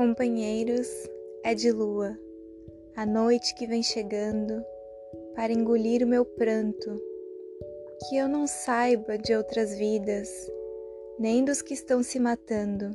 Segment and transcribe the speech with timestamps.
[0.00, 0.88] Companheiros,
[1.44, 2.18] é de lua,
[2.96, 4.64] a noite que vem chegando
[5.34, 6.98] para engolir o meu pranto,
[8.08, 10.30] que eu não saiba de outras vidas,
[11.18, 12.90] nem dos que estão se matando.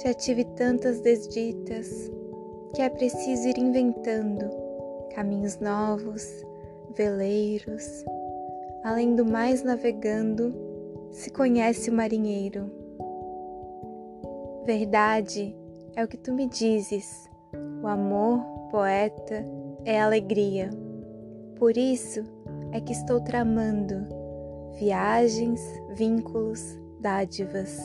[0.00, 2.08] Já tive tantas desditas
[2.72, 4.48] que é preciso ir inventando
[5.12, 6.24] caminhos novos,
[6.94, 8.04] veleiros,
[8.84, 10.54] além do mais navegando,
[11.10, 12.85] se conhece o marinheiro.
[14.66, 15.54] Verdade
[15.94, 17.30] é o que tu me dizes,
[17.80, 19.44] o amor, poeta,
[19.84, 20.70] é alegria.
[21.54, 22.24] Por isso
[22.72, 24.08] é que estou tramando
[24.76, 25.60] viagens,
[25.94, 27.80] vínculos, dádivas.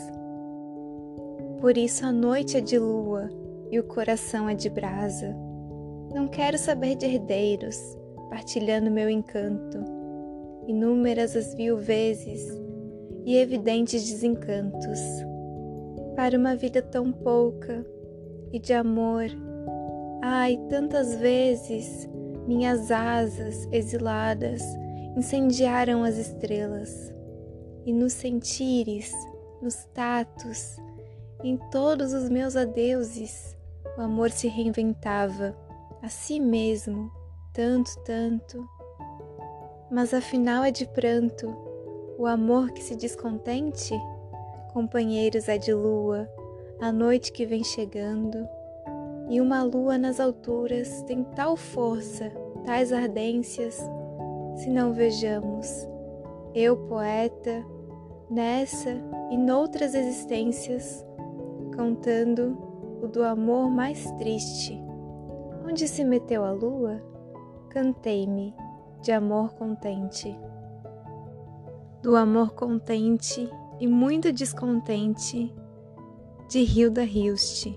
[1.60, 3.30] Por isso a noite é de lua
[3.70, 5.36] e o coração é de brasa.
[6.12, 7.78] Não quero saber de herdeiros,
[8.28, 9.78] partilhando meu encanto.
[10.66, 12.44] Inúmeras as viu vezes
[13.24, 15.00] e evidentes desencantos.
[16.16, 17.86] Para uma vida tão pouca
[18.52, 19.26] e de amor,
[20.22, 22.10] ai, tantas vezes
[22.48, 24.62] minhas asas exiladas
[25.16, 27.14] incendiaram as estrelas,
[27.86, 29.12] e nos sentires,
[29.62, 30.78] nos tatos,
[31.44, 33.58] em todos os meus adeuses,
[33.98, 35.56] o amor se reinventava
[36.02, 37.12] a si mesmo,
[37.54, 38.68] tanto, tanto.
[39.90, 41.48] Mas afinal é de pranto
[42.18, 43.94] o amor que se descontente?
[44.74, 46.30] Companheiros é de lua,
[46.80, 48.48] a noite que vem chegando,
[49.30, 52.32] e uma lua nas alturas tem tal força,
[52.66, 53.78] tais ardências,
[54.56, 55.68] se não vejamos,
[56.56, 57.66] eu, poeta,
[58.30, 58.92] nessa
[59.30, 61.06] e noutras existências,
[61.76, 62.58] contando
[63.02, 64.82] o do amor mais triste.
[65.68, 67.02] Onde se meteu a lua?
[67.70, 68.56] Cantei-me
[69.02, 70.34] de amor contente.
[72.02, 73.50] Do amor contente
[73.82, 75.52] e muito descontente,
[76.48, 77.68] de Hilda Hilst.